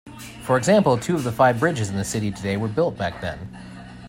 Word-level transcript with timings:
For 0.41 0.57
example, 0.57 0.97
two 0.97 1.13
of 1.13 1.23
the 1.23 1.31
five 1.31 1.59
bridges 1.59 1.91
in 1.91 1.95
the 1.95 2.03
city 2.03 2.31
today 2.31 2.57
were 2.57 2.67
built 2.67 2.97
back 2.97 3.21
then. 3.21 3.55